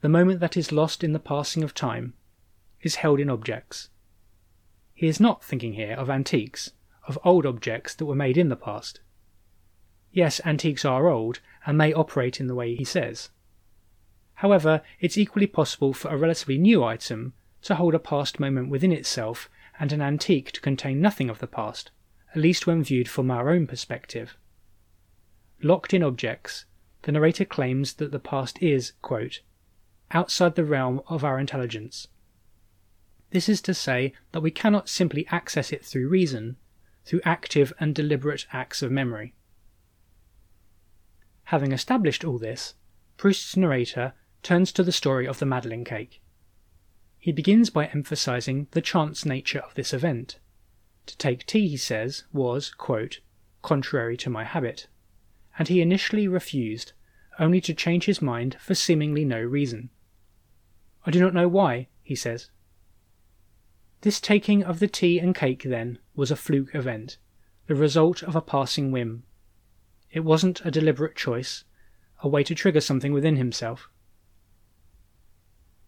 the 0.00 0.08
moment 0.08 0.40
that 0.40 0.56
is 0.56 0.72
lost 0.72 1.02
in 1.02 1.12
the 1.12 1.18
passing 1.18 1.62
of 1.62 1.74
time, 1.74 2.14
is 2.82 2.96
held 2.96 3.20
in 3.20 3.30
objects. 3.30 3.88
He 4.92 5.06
is 5.06 5.20
not 5.20 5.44
thinking 5.44 5.74
here 5.74 5.94
of 5.94 6.10
antiques, 6.10 6.72
of 7.08 7.18
old 7.24 7.46
objects 7.46 7.94
that 7.94 8.06
were 8.06 8.14
made 8.14 8.36
in 8.36 8.48
the 8.48 8.56
past. 8.56 9.00
Yes, 10.12 10.40
antiques 10.44 10.84
are 10.84 11.08
old 11.08 11.40
and 11.64 11.78
may 11.78 11.92
operate 11.92 12.40
in 12.40 12.46
the 12.46 12.54
way 12.54 12.74
he 12.74 12.84
says. 12.84 13.30
However, 14.40 14.80
it's 15.00 15.18
equally 15.18 15.46
possible 15.46 15.92
for 15.92 16.08
a 16.08 16.16
relatively 16.16 16.56
new 16.56 16.82
item 16.82 17.34
to 17.60 17.74
hold 17.74 17.94
a 17.94 17.98
past 17.98 18.40
moment 18.40 18.70
within 18.70 18.90
itself 18.90 19.50
and 19.78 19.92
an 19.92 20.00
antique 20.00 20.50
to 20.52 20.62
contain 20.62 20.98
nothing 20.98 21.28
of 21.28 21.40
the 21.40 21.46
past, 21.46 21.90
at 22.30 22.40
least 22.40 22.66
when 22.66 22.82
viewed 22.82 23.06
from 23.06 23.30
our 23.30 23.50
own 23.50 23.66
perspective. 23.66 24.38
Locked 25.62 25.92
in 25.92 26.02
objects, 26.02 26.64
the 27.02 27.12
narrator 27.12 27.44
claims 27.44 27.92
that 27.94 28.12
the 28.12 28.18
past 28.18 28.58
is, 28.62 28.94
quote, 29.02 29.42
outside 30.10 30.54
the 30.54 30.64
realm 30.64 31.02
of 31.06 31.22
our 31.22 31.38
intelligence. 31.38 32.08
This 33.32 33.46
is 33.46 33.60
to 33.60 33.74
say 33.74 34.14
that 34.32 34.40
we 34.40 34.50
cannot 34.50 34.88
simply 34.88 35.26
access 35.30 35.70
it 35.70 35.84
through 35.84 36.08
reason, 36.08 36.56
through 37.04 37.20
active 37.26 37.74
and 37.78 37.94
deliberate 37.94 38.46
acts 38.54 38.80
of 38.80 38.90
memory. 38.90 39.34
Having 41.44 41.72
established 41.72 42.24
all 42.24 42.38
this, 42.38 42.72
Proust's 43.18 43.54
narrator 43.54 44.14
turns 44.42 44.72
to 44.72 44.82
the 44.82 44.92
story 44.92 45.26
of 45.26 45.38
the 45.38 45.46
Madeleine 45.46 45.84
cake. 45.84 46.22
He 47.18 47.32
begins 47.32 47.68
by 47.70 47.86
emphasizing 47.86 48.66
the 48.70 48.80
chance 48.80 49.26
nature 49.26 49.60
of 49.60 49.74
this 49.74 49.92
event. 49.92 50.38
To 51.06 51.16
take 51.18 51.46
tea, 51.46 51.68
he 51.68 51.76
says, 51.76 52.24
was, 52.32 52.70
quote, 52.70 53.20
contrary 53.62 54.16
to 54.18 54.30
my 54.30 54.44
habit, 54.44 54.86
and 55.58 55.68
he 55.68 55.82
initially 55.82 56.26
refused, 56.26 56.92
only 57.38 57.60
to 57.60 57.74
change 57.74 58.06
his 58.06 58.22
mind 58.22 58.56
for 58.60 58.74
seemingly 58.74 59.24
no 59.24 59.40
reason. 59.40 59.90
I 61.04 61.10
do 61.10 61.20
not 61.20 61.34
know 61.34 61.48
why, 61.48 61.88
he 62.02 62.14
says. 62.14 62.50
This 64.02 64.20
taking 64.20 64.62
of 64.62 64.78
the 64.78 64.88
tea 64.88 65.18
and 65.18 65.34
cake, 65.34 65.64
then, 65.64 65.98
was 66.14 66.30
a 66.30 66.36
fluke 66.36 66.74
event, 66.74 67.18
the 67.66 67.74
result 67.74 68.22
of 68.22 68.34
a 68.34 68.40
passing 68.40 68.90
whim. 68.90 69.24
It 70.10 70.20
wasn't 70.20 70.64
a 70.64 70.70
deliberate 70.70 71.16
choice, 71.16 71.64
a 72.22 72.28
way 72.28 72.42
to 72.44 72.54
trigger 72.54 72.80
something 72.80 73.12
within 73.12 73.36
himself. 73.36 73.90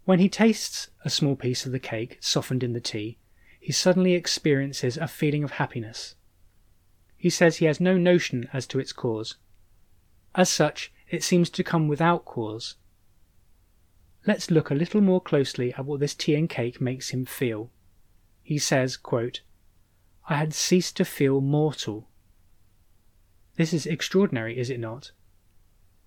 When 0.05 0.19
he 0.19 0.29
tastes 0.29 0.91
a 1.05 1.11
small 1.11 1.37
piece 1.37 1.65
of 1.65 1.73
the 1.73 1.79
cake 1.79 2.19
softened 2.21 2.63
in 2.65 2.73
the 2.73 2.81
tea, 2.81 3.19
he 3.61 3.73
suddenly 3.73 4.15
experiences 4.15 4.97
a 4.97 5.07
feeling 5.07 5.45
of 5.45 5.53
happiness. 5.53 6.17
He 7.17 7.31
says 7.31 7.59
he 7.59 7.67
has 7.67 7.79
no 7.79 7.97
notion 7.97 8.49
as 8.53 8.67
to 8.67 8.81
its 8.81 8.93
cause. 8.93 9.37
As 10.35 10.51
such, 10.51 10.93
it 11.09 11.23
seems 11.23 11.49
to 11.51 11.63
come 11.63 11.87
without 11.87 12.25
cause. 12.25 12.75
Let's 14.27 14.51
look 14.51 14.71
a 14.71 14.75
little 14.75 15.01
more 15.01 15.21
closely 15.21 15.73
at 15.75 15.85
what 15.85 16.01
this 16.01 16.15
tea 16.15 16.35
and 16.35 16.49
cake 16.51 16.81
makes 16.81 17.11
him 17.11 17.25
feel. 17.25 17.71
He 18.43 18.59
says, 18.59 18.97
quote, 18.97 19.43
I 20.29 20.37
had 20.37 20.53
ceased 20.53 20.97
to 20.97 21.05
feel 21.05 21.41
mortal. 21.41 22.09
This 23.57 23.73
is 23.73 23.87
extraordinary, 23.87 24.59
is 24.59 24.71
it 24.71 24.81
not? 24.81 25.13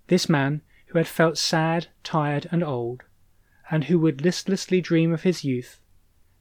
This 0.07 0.27
man, 0.27 0.61
who 0.87 0.97
had 0.97 1.07
felt 1.07 1.37
sad, 1.37 1.87
tired, 2.03 2.47
and 2.51 2.63
old, 2.63 3.03
and 3.69 3.85
who 3.85 3.99
would 3.99 4.21
listlessly 4.21 4.81
dream 4.81 5.13
of 5.13 5.23
his 5.23 5.43
youth, 5.43 5.79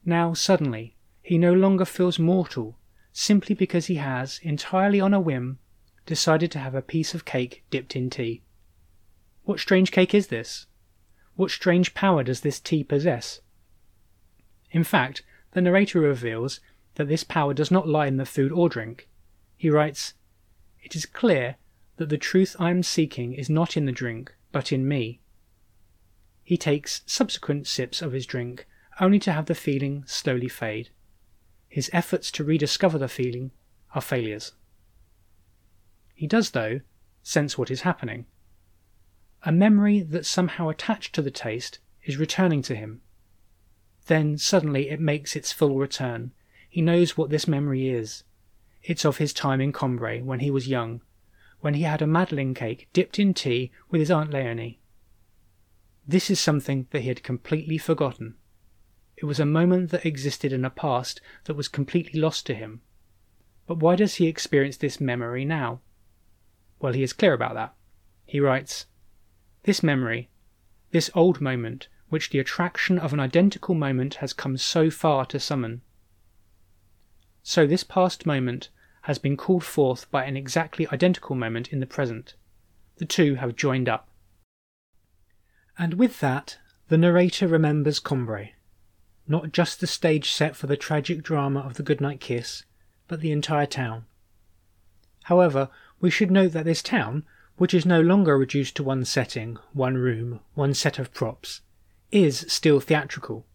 now 0.03 0.33
suddenly 0.33 0.95
he 1.21 1.37
no 1.37 1.53
longer 1.53 1.85
feels 1.85 2.19
mortal 2.19 2.77
simply 3.11 3.55
because 3.55 3.87
he 3.87 3.95
has, 3.95 4.39
entirely 4.43 4.99
on 4.99 5.13
a 5.13 5.19
whim, 5.19 5.57
decided 6.05 6.51
to 6.51 6.59
have 6.59 6.75
a 6.75 6.81
piece 6.81 7.15
of 7.15 7.25
cake 7.25 7.63
dipped 7.69 7.95
in 7.95 8.09
tea. 8.09 8.43
What 9.43 9.59
strange 9.59 9.91
cake 9.91 10.13
is 10.13 10.27
this? 10.27 10.67
What 11.35 11.49
strange 11.49 11.93
power 11.93 12.23
does 12.23 12.41
this 12.41 12.59
tea 12.59 12.83
possess? 12.83 13.41
In 14.71 14.83
fact, 14.83 15.23
the 15.51 15.61
narrator 15.61 15.99
reveals 16.01 16.59
that 16.95 17.07
this 17.07 17.23
power 17.23 17.53
does 17.53 17.71
not 17.71 17.87
lie 17.87 18.07
in 18.07 18.17
the 18.17 18.25
food 18.25 18.51
or 18.51 18.69
drink. 18.69 19.07
He 19.55 19.69
writes, 19.69 20.13
It 20.83 20.95
is 20.95 21.05
clear 21.05 21.55
that 21.97 22.09
the 22.09 22.17
truth 22.17 22.55
I 22.59 22.69
am 22.69 22.83
seeking 22.83 23.33
is 23.33 23.49
not 23.49 23.77
in 23.77 23.85
the 23.85 23.91
drink, 23.91 24.33
but 24.51 24.71
in 24.71 24.87
me. 24.87 25.21
He 26.45 26.57
takes 26.57 27.01
subsequent 27.07 27.65
sips 27.65 28.03
of 28.03 28.11
his 28.11 28.27
drink, 28.27 28.67
only 29.01 29.17
to 29.19 29.33
have 29.33 29.47
the 29.47 29.55
feeling 29.55 30.03
slowly 30.05 30.47
fade. 30.47 30.91
His 31.67 31.89
efforts 31.91 32.29
to 32.31 32.43
rediscover 32.43 32.99
the 32.99 33.07
feeling 33.07 33.49
are 33.95 34.01
failures. 34.01 34.53
He 36.13 36.27
does, 36.27 36.51
though, 36.51 36.81
sense 37.23 37.57
what 37.57 37.71
is 37.71 37.81
happening. 37.81 38.27
A 39.43 39.51
memory 39.51 40.01
that 40.01 40.27
somehow 40.27 40.69
attached 40.69 41.15
to 41.15 41.23
the 41.23 41.31
taste 41.31 41.79
is 42.03 42.17
returning 42.17 42.61
to 42.61 42.75
him. 42.75 43.01
Then 44.05 44.37
suddenly 44.37 44.89
it 44.89 44.99
makes 44.99 45.35
its 45.35 45.51
full 45.51 45.77
return, 45.77 46.31
he 46.69 46.81
knows 46.81 47.17
what 47.17 47.31
this 47.31 47.47
memory 47.47 47.89
is. 47.89 48.23
It's 48.83 49.03
of 49.03 49.17
his 49.17 49.33
time 49.33 49.61
in 49.61 49.73
Combray 49.73 50.21
when 50.21 50.41
he 50.41 50.51
was 50.51 50.67
young, 50.67 51.01
when 51.61 51.73
he 51.73 51.81
had 51.81 52.03
a 52.03 52.07
Madeleine 52.07 52.53
cake 52.53 52.87
dipped 52.93 53.17
in 53.17 53.33
tea 53.33 53.71
with 53.89 53.99
his 53.99 54.11
Aunt 54.11 54.29
Leonie. 54.29 54.79
This 56.07 56.29
is 56.29 56.39
something 56.39 56.87
that 56.91 57.01
he 57.01 57.07
had 57.07 57.23
completely 57.23 57.77
forgotten. 57.77 58.35
It 59.17 59.25
was 59.25 59.39
a 59.39 59.45
moment 59.45 59.91
that 59.91 60.05
existed 60.05 60.53
in 60.53 60.65
a 60.65 60.69
past 60.69 61.21
that 61.45 61.55
was 61.55 61.67
completely 61.67 62.19
lost 62.19 62.45
to 62.47 62.53
him. 62.53 62.81
But 63.65 63.79
why 63.79 63.95
does 63.95 64.15
he 64.15 64.27
experience 64.27 64.77
this 64.77 65.01
memory 65.01 65.45
now? 65.45 65.81
Well, 66.79 66.93
he 66.93 67.03
is 67.03 67.13
clear 67.13 67.33
about 67.33 67.55
that. 67.55 67.73
He 68.25 68.39
writes 68.39 68.85
This 69.63 69.81
memory, 69.81 70.29
this 70.91 71.09
old 71.15 71.41
moment, 71.41 71.87
which 72.09 72.29
the 72.29 72.39
attraction 72.39 72.99
of 72.99 73.13
an 73.13 73.19
identical 73.19 73.73
moment 73.73 74.15
has 74.15 74.33
come 74.33 74.57
so 74.57 74.89
far 74.89 75.25
to 75.25 75.39
summon, 75.39 75.81
so 77.47 77.67
this 77.67 77.83
past 77.83 78.25
moment 78.25 78.69
has 79.03 79.19
been 79.19 79.37
called 79.37 79.63
forth 79.63 80.09
by 80.09 80.25
an 80.25 80.35
exactly 80.35 80.87
identical 80.91 81.35
moment 81.35 81.71
in 81.71 81.79
the 81.79 81.85
present. 81.85 82.33
The 82.97 83.05
two 83.05 83.35
have 83.35 83.55
joined 83.55 83.87
up. 83.87 84.09
And 85.77 85.95
with 85.95 86.19
that, 86.21 86.57
the 86.87 86.97
narrator 86.97 87.47
remembers 87.47 87.99
Combray. 87.99 88.51
Not 89.27 89.51
just 89.51 89.79
the 89.79 89.87
stage 89.87 90.31
set 90.31 90.55
for 90.55 90.67
the 90.67 90.77
tragic 90.77 91.23
drama 91.23 91.59
of 91.61 91.73
the 91.73 91.83
goodnight 91.83 92.19
kiss, 92.19 92.63
but 93.07 93.21
the 93.21 93.31
entire 93.31 93.65
town. 93.65 94.05
However, 95.23 95.69
we 95.99 96.09
should 96.09 96.31
note 96.31 96.51
that 96.53 96.65
this 96.65 96.83
town, 96.83 97.23
which 97.57 97.73
is 97.73 97.85
no 97.85 97.99
longer 97.99 98.37
reduced 98.37 98.75
to 98.75 98.83
one 98.83 99.05
setting, 99.05 99.57
one 99.73 99.95
room, 99.95 100.41
one 100.53 100.73
set 100.73 100.99
of 100.99 101.13
props, 101.13 101.61
is 102.11 102.45
still 102.47 102.79
theatrical. 102.79 103.45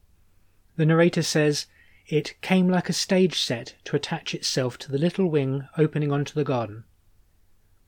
The 0.76 0.86
narrator 0.86 1.22
says 1.22 1.66
it 2.06 2.40
came 2.40 2.68
like 2.68 2.88
a 2.88 2.92
stage 2.92 3.40
set 3.40 3.76
to 3.84 3.94
attach 3.94 4.34
itself 4.34 4.76
to 4.78 4.90
the 4.90 4.98
little 4.98 5.30
wing 5.30 5.68
opening 5.78 6.10
onto 6.10 6.34
the 6.34 6.44
garden. 6.44 6.84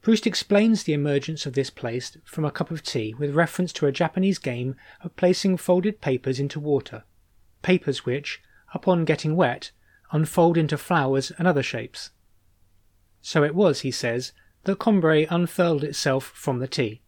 Proust 0.03 0.27
explains 0.27 0.83
the 0.83 0.95
emergence 0.95 1.47
of 1.47 1.55
this 1.55 1.71
place 1.71 2.17
from 2.25 2.45
a 2.45 2.51
cup 2.51 2.73
of 2.73 2.83
tea 2.83 3.15
with 3.15 3.37
reference 3.37 3.73
to 3.75 3.87
a 3.87 3.93
Japanese 3.93 4.39
game 4.39 4.75
of 5.01 5.15
placing 5.15 5.57
folded 5.57 6.01
papers 6.01 6.41
into 6.41 6.59
water, 6.59 7.05
papers 7.63 8.05
which, 8.05 8.43
upon 8.75 9.05
getting 9.05 9.37
wet, 9.37 9.71
unfold 10.11 10.59
into 10.59 10.77
flowers 10.77 11.31
and 11.39 11.47
other 11.47 11.63
shapes. 11.63 12.11
So 13.21 13.45
it 13.45 13.55
was, 13.55 13.81
he 13.81 13.93
says, 13.93 14.33
that 14.65 14.81
Combray 14.81 15.27
unfurled 15.31 15.85
itself 15.85 16.25
from 16.35 16.59
the 16.59 16.67
tea. 16.67 17.01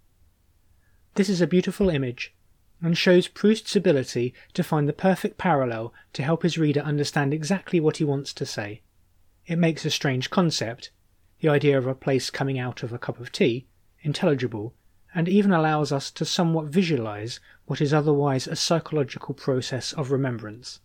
This 1.16 1.28
is 1.28 1.40
a 1.40 1.48
beautiful 1.48 1.88
image, 1.88 2.32
and 2.80 2.96
shows 2.96 3.26
Proust's 3.26 3.74
ability 3.74 4.34
to 4.52 4.62
find 4.62 4.88
the 4.88 4.92
perfect 4.92 5.36
parallel 5.36 5.92
to 6.12 6.22
help 6.22 6.44
his 6.44 6.58
reader 6.58 6.80
understand 6.80 7.34
exactly 7.34 7.80
what 7.80 7.96
he 7.96 8.04
wants 8.04 8.32
to 8.34 8.46
say. 8.46 8.82
It 9.46 9.58
makes 9.58 9.84
a 9.84 9.90
strange 9.90 10.30
concept, 10.30 10.90
the 11.44 11.50
idea 11.50 11.76
of 11.76 11.86
a 11.86 11.94
place 11.94 12.30
coming 12.30 12.58
out 12.58 12.82
of 12.82 12.90
a 12.90 12.98
cup 12.98 13.20
of 13.20 13.30
tea, 13.30 13.66
intelligible, 14.00 14.72
and 15.14 15.28
even 15.28 15.52
allows 15.52 15.92
us 15.92 16.10
to 16.10 16.24
somewhat 16.24 16.68
visualize 16.68 17.38
what 17.66 17.82
is 17.82 17.92
otherwise 17.92 18.46
a 18.46 18.56
psychological 18.56 19.34
process 19.34 19.92
of 19.92 20.10
remembrance. 20.10 20.80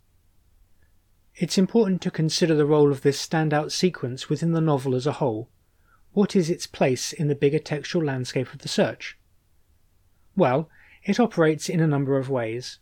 It's 1.33 1.57
important 1.57 2.01
to 2.01 2.11
consider 2.11 2.55
the 2.55 2.65
role 2.65 2.91
of 2.91 3.03
this 3.03 3.25
standout 3.25 3.71
sequence 3.71 4.27
within 4.27 4.51
the 4.51 4.59
novel 4.59 4.95
as 4.95 5.07
a 5.07 5.13
whole. 5.13 5.49
What 6.11 6.35
is 6.35 6.49
its 6.49 6.67
place 6.67 7.13
in 7.13 7.29
the 7.29 7.35
bigger 7.35 7.59
textual 7.59 8.03
landscape 8.03 8.51
of 8.51 8.59
the 8.59 8.67
search? 8.67 9.17
Well, 10.35 10.69
it 11.05 11.21
operates 11.21 11.69
in 11.69 11.79
a 11.79 11.87
number 11.87 12.17
of 12.17 12.29
ways. 12.29 12.79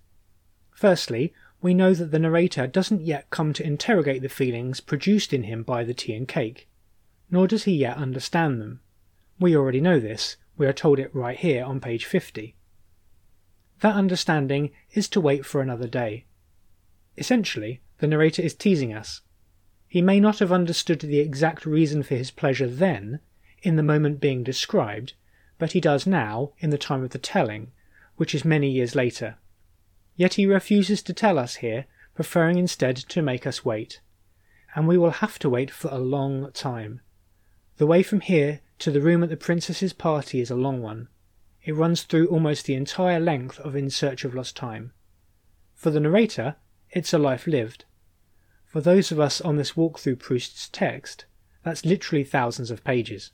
Firstly, 0.72 1.32
we 1.62 1.76
know 1.76 1.94
that 1.94 2.10
the 2.10 2.18
narrator 2.18 2.66
doesn't 2.66 3.06
yet 3.06 3.30
come 3.30 3.54
to 3.54 3.64
interrogate 3.64 4.24
the 4.24 4.30
feelings 4.30 4.80
produced 4.80 5.32
in 5.32 5.44
him 5.44 5.62
by 5.62 5.84
the 5.84 5.94
tea 5.94 6.16
and 6.16 6.28
cake, 6.28 6.67
nor 7.30 7.48
does 7.48 7.66
he 7.66 7.74
yet 7.74 7.98
understand 7.98 8.62
them. 8.62 8.80
We 9.40 9.56
already 9.56 9.82
know 9.82 10.00
this, 10.00 10.38
we 10.58 10.66
are 10.66 10.74
told 10.74 11.00
it 11.00 11.14
right 11.14 11.38
here 11.38 11.64
on 11.64 11.80
page 11.80 12.06
50. 12.06 12.56
That 13.82 13.96
understanding 13.96 14.72
is 14.92 15.08
to 15.10 15.22
wait 15.22 15.46
for 15.46 15.62
another 15.62 15.88
day. 15.88 16.26
Essentially, 17.18 17.82
the 18.00 18.08
narrator 18.08 18.42
is 18.42 18.56
teasing 18.56 18.94
us. 18.94 19.22
He 19.88 20.02
may 20.02 20.20
not 20.20 20.40
have 20.40 20.52
understood 20.52 21.00
the 21.00 21.20
exact 21.20 21.66
reason 21.66 22.04
for 22.04 22.16
his 22.16 22.32
pleasure 22.32 22.68
then, 22.68 23.20
in 23.62 23.76
the 23.76 23.84
moment 23.84 24.20
being 24.20 24.44
described, 24.44 25.14
but 25.58 25.72
he 25.72 25.82
does 25.82 26.06
now, 26.06 26.52
in 26.60 26.70
the 26.70 26.78
time 26.78 27.04
of 27.04 27.12
the 27.12 27.18
telling, 27.18 27.72
which 28.16 28.34
is 28.34 28.46
many 28.46 28.70
years 28.70 28.96
later. 28.96 29.38
Yet 30.16 30.36
he 30.36 30.46
refuses 30.46 31.02
to 31.04 31.14
tell 31.14 31.38
us 31.38 31.56
here, 31.56 31.86
preferring 32.16 32.58
instead 32.58 32.98
to 32.98 33.22
make 33.22 33.46
us 33.46 33.64
wait. 33.64 34.02
And 34.76 34.88
we 34.88 34.98
will 34.98 35.12
have 35.12 35.38
to 35.40 35.50
wait 35.50 35.70
for 35.70 35.90
a 35.90 36.00
long 36.00 36.52
time. 36.52 37.02
The 37.78 37.86
way 37.86 38.02
from 38.02 38.22
here 38.22 38.62
to 38.80 38.90
the 38.90 39.02
room 39.02 39.22
at 39.22 39.30
the 39.30 39.38
princess's 39.38 39.94
party 39.94 40.42
is 40.42 40.50
a 40.50 40.56
long 40.56 40.82
one. 40.82 41.10
It 41.64 41.76
runs 41.76 42.02
through 42.02 42.28
almost 42.28 42.66
the 42.66 42.74
entire 42.74 43.20
length 43.20 43.60
of 43.60 43.76
In 43.76 43.92
Search 43.92 44.26
of 44.26 44.34
Lost 44.34 44.56
Time. 44.56 44.94
For 45.76 45.92
the 45.92 46.00
narrator, 46.00 46.56
it's 46.90 47.14
a 47.14 47.20
life 47.20 47.46
lived. 47.46 47.86
For 48.66 48.82
those 48.82 49.12
of 49.12 49.20
us 49.20 49.42
on 49.42 49.58
this 49.58 49.78
walk 49.78 50.00
through 50.00 50.16
Proust's 50.16 50.70
text, 50.70 51.26
that's 51.64 51.86
literally 51.86 52.24
thousands 52.24 52.72
of 52.72 52.84
pages. 52.84 53.30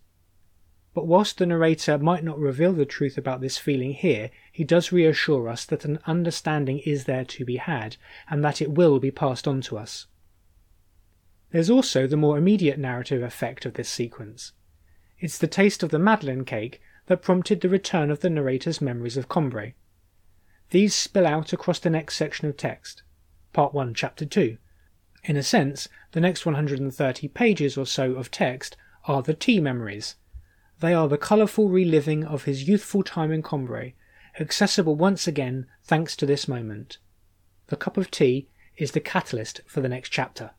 But 0.94 1.08
whilst 1.08 1.38
the 1.38 1.46
narrator 1.46 1.98
might 1.98 2.24
not 2.26 2.38
reveal 2.38 2.74
the 2.74 2.86
truth 2.86 3.18
about 3.18 3.40
this 3.40 3.58
feeling 3.58 3.94
here, 3.94 4.30
he 4.52 4.66
does 4.66 4.92
reassure 4.92 5.48
us 5.48 5.64
that 5.66 5.86
an 5.86 6.00
understanding 6.06 6.80
is 6.80 7.06
there 7.06 7.24
to 7.26 7.46
be 7.46 7.56
had, 7.56 7.96
and 8.30 8.44
that 8.44 8.62
it 8.62 8.72
will 8.72 9.00
be 9.00 9.10
passed 9.10 9.48
on 9.48 9.62
to 9.62 9.78
us. 9.78 10.08
There's 11.54 11.70
also 11.70 12.08
the 12.08 12.18
more 12.18 12.38
immediate 12.38 12.78
narrative 12.78 13.24
effect 13.24 13.66
of 13.66 13.76
this 13.76 13.88
sequence. 13.88 14.52
It's 15.20 15.38
the 15.38 15.48
taste 15.48 15.84
of 15.84 15.92
the 15.92 16.00
Madeleine 16.00 16.44
cake 16.44 16.82
that 17.06 17.22
prompted 17.22 17.62
the 17.62 17.70
return 17.70 18.12
of 18.12 18.20
the 18.20 18.30
narrator's 18.30 18.82
memories 18.82 19.16
of 19.16 19.30
Combray. 19.30 19.76
These 20.72 20.94
spill 20.94 21.26
out 21.26 21.54
across 21.54 21.80
the 21.80 21.90
next 21.90 22.18
section 22.18 22.50
of 22.50 22.58
text, 22.58 23.04
Part 23.54 23.74
1, 23.74 23.94
Chapter 23.94 24.26
2. 24.26 24.58
In 25.24 25.38
a 25.38 25.44
sense, 25.44 25.88
the 26.12 26.20
next 26.20 26.46
130 26.46 27.28
pages 27.30 27.78
or 27.78 27.86
so 27.86 28.16
of 28.16 28.30
text 28.32 28.76
are 29.06 29.22
the 29.22 29.34
tea 29.34 29.62
memories, 29.62 30.16
they 30.80 30.94
are 30.94 31.08
the 31.08 31.18
colourful 31.18 31.70
reliving 31.70 32.26
of 32.26 32.44
his 32.44 32.68
youthful 32.68 33.04
time 33.04 33.32
in 33.32 33.42
Combray, 33.42 33.94
accessible 34.38 34.96
once 34.96 35.28
again 35.28 35.68
thanks 35.82 36.16
to 36.18 36.26
this 36.26 36.48
moment. 36.48 36.98
The 37.68 37.78
cup 37.78 37.96
of 37.96 38.12
tea 38.12 38.50
is 38.76 38.92
the 38.92 39.00
catalyst 39.00 39.62
for 39.66 39.80
the 39.80 39.88
next 39.88 40.10
chapter. 40.10 40.52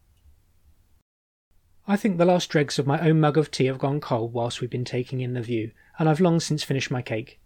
I 1.87 1.97
think 1.97 2.17
the 2.17 2.25
last 2.25 2.49
dregs 2.49 2.79
of 2.79 2.87
my 2.87 2.99
own 3.01 3.21
mug 3.21 3.37
of 3.37 3.51
tea 3.51 3.67
have 3.67 3.79
gone 3.79 4.01
cold 4.01 4.33
whilst 4.33 4.61
we've 4.61 4.71
been 4.71 4.87
taking 4.87 5.21
in 5.21 5.35
the 5.35 5.43
view, 5.43 5.71
and 5.99 6.09
I've 6.09 6.21
long 6.21 6.41
since 6.41 6.63
finished 6.63 6.91
my 6.91 7.03
cake. 7.03 7.39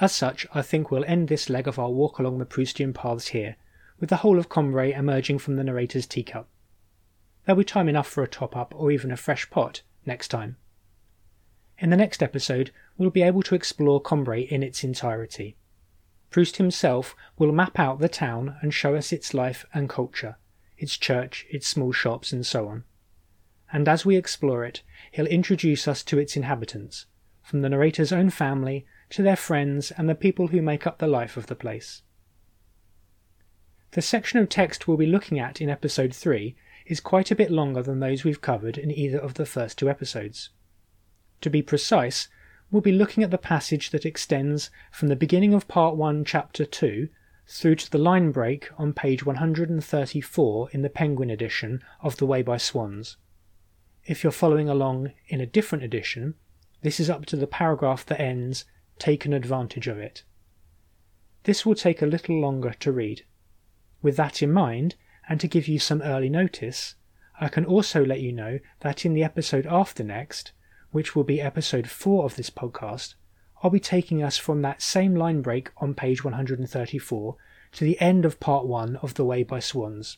As 0.00 0.10
such, 0.10 0.46
I 0.54 0.62
think 0.62 0.90
we'll 0.90 1.04
end 1.04 1.28
this 1.28 1.50
leg 1.50 1.68
of 1.68 1.78
our 1.78 1.90
walk 1.90 2.18
along 2.18 2.38
the 2.38 2.46
Proustian 2.46 2.94
paths 2.94 3.28
here, 3.28 3.56
with 4.00 4.08
the 4.08 4.16
whole 4.16 4.38
of 4.38 4.48
Combray 4.48 4.96
emerging 4.96 5.40
from 5.40 5.56
the 5.56 5.64
narrator's 5.64 6.06
teacup. 6.06 6.48
There'll 7.44 7.58
be 7.58 7.64
time 7.64 7.90
enough 7.90 8.08
for 8.08 8.22
a 8.22 8.28
top 8.28 8.56
up 8.56 8.72
or 8.74 8.90
even 8.90 9.10
a 9.10 9.18
fresh 9.18 9.50
pot 9.50 9.82
next 10.06 10.28
time. 10.28 10.56
In 11.78 11.90
the 11.90 11.96
next 11.96 12.22
episode, 12.22 12.70
we'll 12.96 13.10
be 13.10 13.22
able 13.22 13.42
to 13.42 13.54
explore 13.54 14.00
Combray 14.00 14.48
in 14.48 14.62
its 14.62 14.82
entirety. 14.82 15.56
Proust 16.30 16.56
himself 16.56 17.14
will 17.38 17.52
map 17.52 17.78
out 17.78 17.98
the 17.98 18.08
town 18.08 18.56
and 18.62 18.72
show 18.72 18.94
us 18.94 19.12
its 19.12 19.34
life 19.34 19.66
and 19.74 19.90
culture, 19.90 20.36
its 20.78 20.96
church, 20.96 21.46
its 21.50 21.68
small 21.68 21.92
shops, 21.92 22.32
and 22.32 22.46
so 22.46 22.68
on. 22.68 22.84
And 23.72 23.88
as 23.88 24.06
we 24.06 24.16
explore 24.16 24.64
it, 24.64 24.82
he'll 25.12 25.26
introduce 25.26 25.86
us 25.86 26.02
to 26.04 26.18
its 26.18 26.36
inhabitants, 26.36 27.06
from 27.42 27.60
the 27.60 27.68
narrator's 27.68 28.12
own 28.12 28.30
family 28.30 28.86
to 29.10 29.22
their 29.22 29.36
friends 29.36 29.90
and 29.90 30.08
the 30.08 30.14
people 30.14 30.48
who 30.48 30.62
make 30.62 30.86
up 30.86 30.98
the 30.98 31.06
life 31.06 31.36
of 31.36 31.46
the 31.46 31.54
place. 31.54 32.02
The 33.92 34.02
section 34.02 34.38
of 34.38 34.48
text 34.48 34.86
we'll 34.86 34.96
be 34.96 35.06
looking 35.06 35.38
at 35.38 35.60
in 35.60 35.70
episode 35.70 36.14
3 36.14 36.54
is 36.86 37.00
quite 37.00 37.30
a 37.30 37.36
bit 37.36 37.50
longer 37.50 37.82
than 37.82 38.00
those 38.00 38.24
we've 38.24 38.40
covered 38.40 38.78
in 38.78 38.90
either 38.90 39.18
of 39.18 39.34
the 39.34 39.46
first 39.46 39.78
two 39.78 39.88
episodes. 39.88 40.50
To 41.42 41.50
be 41.50 41.62
precise, 41.62 42.28
we'll 42.70 42.82
be 42.82 42.92
looking 42.92 43.22
at 43.22 43.30
the 43.30 43.38
passage 43.38 43.90
that 43.90 44.06
extends 44.06 44.70
from 44.90 45.08
the 45.08 45.16
beginning 45.16 45.54
of 45.54 45.68
Part 45.68 45.96
1, 45.96 46.24
Chapter 46.24 46.64
2, 46.64 47.08
through 47.46 47.76
to 47.76 47.90
the 47.90 47.98
line 47.98 48.30
break 48.30 48.68
on 48.78 48.92
page 48.92 49.24
134 49.24 50.70
in 50.72 50.82
the 50.82 50.90
Penguin 50.90 51.30
edition 51.30 51.82
of 52.02 52.18
The 52.18 52.26
Way 52.26 52.42
by 52.42 52.58
Swann's. 52.58 53.16
If 54.08 54.24
you're 54.24 54.32
following 54.32 54.70
along 54.70 55.12
in 55.26 55.42
a 55.42 55.46
different 55.46 55.84
edition, 55.84 56.34
this 56.80 56.98
is 56.98 57.10
up 57.10 57.26
to 57.26 57.36
the 57.36 57.46
paragraph 57.46 58.06
that 58.06 58.18
ends, 58.18 58.64
Taken 58.98 59.34
advantage 59.34 59.86
of 59.86 59.98
it. 59.98 60.24
This 61.42 61.66
will 61.66 61.74
take 61.74 62.00
a 62.00 62.06
little 62.06 62.40
longer 62.40 62.72
to 62.80 62.90
read. 62.90 63.26
With 64.00 64.16
that 64.16 64.42
in 64.42 64.50
mind, 64.50 64.94
and 65.28 65.38
to 65.40 65.46
give 65.46 65.68
you 65.68 65.78
some 65.78 66.00
early 66.00 66.30
notice, 66.30 66.94
I 67.38 67.48
can 67.48 67.66
also 67.66 68.02
let 68.02 68.22
you 68.22 68.32
know 68.32 68.60
that 68.80 69.04
in 69.04 69.12
the 69.12 69.22
episode 69.22 69.66
after 69.66 70.02
next, 70.02 70.52
which 70.90 71.14
will 71.14 71.22
be 71.22 71.38
episode 71.38 71.90
4 71.90 72.24
of 72.24 72.36
this 72.36 72.48
podcast, 72.48 73.14
I'll 73.62 73.70
be 73.70 73.78
taking 73.78 74.22
us 74.22 74.38
from 74.38 74.62
that 74.62 74.80
same 74.80 75.16
line 75.16 75.42
break 75.42 75.70
on 75.76 75.92
page 75.92 76.24
134 76.24 77.36
to 77.72 77.84
the 77.84 78.00
end 78.00 78.24
of 78.24 78.40
part 78.40 78.66
1 78.66 78.96
of 78.96 79.14
The 79.14 79.26
Way 79.26 79.42
by 79.42 79.60
Swann's. 79.60 80.16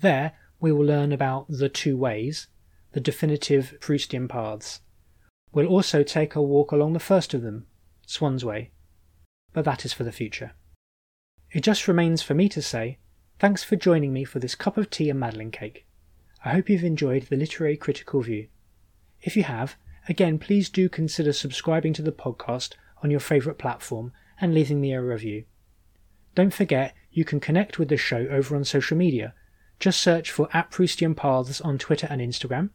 There, 0.00 0.32
we 0.58 0.72
will 0.72 0.86
learn 0.86 1.12
about 1.12 1.44
the 1.50 1.68
two 1.68 1.98
ways, 1.98 2.48
the 2.92 3.00
definitive 3.00 3.76
Proustian 3.80 4.28
paths. 4.28 4.80
We'll 5.52 5.66
also 5.66 6.02
take 6.02 6.34
a 6.34 6.42
walk 6.42 6.72
along 6.72 6.92
the 6.92 7.00
first 7.00 7.34
of 7.34 7.42
them, 7.42 7.66
Swann's 8.06 8.44
Way. 8.44 8.70
But 9.52 9.64
that 9.64 9.84
is 9.84 9.92
for 9.92 10.04
the 10.04 10.12
future. 10.12 10.52
It 11.50 11.62
just 11.62 11.88
remains 11.88 12.22
for 12.22 12.34
me 12.34 12.48
to 12.50 12.62
say, 12.62 12.98
thanks 13.38 13.64
for 13.64 13.76
joining 13.76 14.12
me 14.12 14.24
for 14.24 14.38
this 14.38 14.54
cup 14.54 14.76
of 14.76 14.90
tea 14.90 15.10
and 15.10 15.18
Madeleine 15.18 15.50
cake. 15.50 15.86
I 16.44 16.50
hope 16.50 16.70
you've 16.70 16.84
enjoyed 16.84 17.24
the 17.24 17.36
literary 17.36 17.76
critical 17.76 18.22
view. 18.22 18.48
If 19.20 19.36
you 19.36 19.42
have, 19.44 19.76
again, 20.08 20.38
please 20.38 20.68
do 20.68 20.88
consider 20.88 21.32
subscribing 21.32 21.92
to 21.94 22.02
the 22.02 22.12
podcast 22.12 22.74
on 23.02 23.10
your 23.10 23.20
favourite 23.20 23.58
platform 23.58 24.12
and 24.40 24.54
leaving 24.54 24.80
me 24.80 24.92
a 24.92 25.02
review. 25.02 25.44
Don't 26.34 26.54
forget, 26.54 26.94
you 27.10 27.24
can 27.24 27.40
connect 27.40 27.78
with 27.78 27.88
the 27.88 27.96
show 27.96 28.26
over 28.30 28.54
on 28.54 28.64
social 28.64 28.96
media. 28.96 29.34
Just 29.80 30.00
search 30.00 30.30
for 30.30 30.48
at 30.52 30.70
Proustian 30.70 31.16
Paths 31.16 31.60
on 31.60 31.76
Twitter 31.78 32.06
and 32.08 32.20
Instagram. 32.20 32.70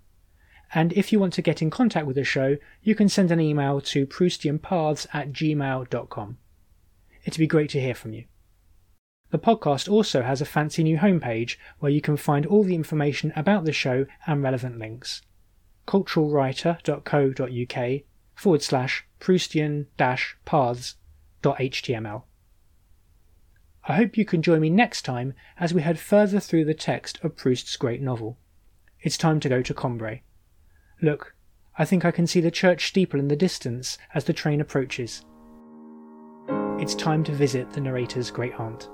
And 0.75 0.91
if 0.91 1.13
you 1.13 1.21
want 1.21 1.31
to 1.33 1.41
get 1.41 1.61
in 1.61 1.69
contact 1.69 2.05
with 2.05 2.17
the 2.17 2.25
show, 2.25 2.57
you 2.83 2.95
can 2.95 3.07
send 3.07 3.31
an 3.31 3.39
email 3.39 3.79
to 3.79 4.05
proustianpaths 4.05 5.07
at 5.13 5.31
gmail.com. 5.31 6.37
It'd 7.23 7.39
be 7.39 7.47
great 7.47 7.69
to 7.69 7.79
hear 7.79 7.95
from 7.95 8.11
you. 8.11 8.25
The 9.31 9.39
podcast 9.39 9.89
also 9.89 10.21
has 10.21 10.41
a 10.41 10.45
fancy 10.45 10.83
new 10.83 10.97
homepage 10.97 11.55
where 11.79 11.93
you 11.93 12.01
can 12.01 12.17
find 12.17 12.45
all 12.45 12.63
the 12.63 12.75
information 12.75 13.31
about 13.37 13.63
the 13.63 13.71
show 13.71 14.05
and 14.27 14.43
relevant 14.43 14.77
links 14.77 15.21
culturalwriter.co.uk 15.87 18.01
forward 18.33 18.61
slash 18.61 19.05
Proustian 19.19 19.85
dash 19.97 20.35
paths.html. 20.43 22.23
I 23.87 23.95
hope 23.95 24.17
you 24.17 24.25
can 24.25 24.41
join 24.41 24.61
me 24.61 24.71
next 24.71 25.03
time 25.03 25.35
as 25.57 25.73
we 25.73 25.83
head 25.83 25.99
further 25.99 26.41
through 26.41 26.65
the 26.65 26.73
text 26.73 27.23
of 27.23 27.37
Proust's 27.37 27.77
great 27.77 28.01
novel. 28.01 28.37
It's 28.99 29.17
time 29.17 29.39
to 29.41 29.47
go 29.47 29.61
to 29.61 29.73
Combray. 29.73 30.19
Look, 31.01 31.35
I 31.77 31.85
think 31.85 32.05
I 32.05 32.11
can 32.11 32.27
see 32.27 32.39
the 32.39 32.51
church 32.51 32.87
steeple 32.87 33.19
in 33.19 33.27
the 33.27 33.35
distance 33.35 33.97
as 34.13 34.23
the 34.23 34.33
train 34.33 34.61
approaches. 34.61 35.25
It's 36.79 36.95
time 36.95 37.23
to 37.25 37.31
visit 37.31 37.71
the 37.71 37.81
narrator's 37.81 38.31
great 38.31 38.53
aunt. 38.59 38.89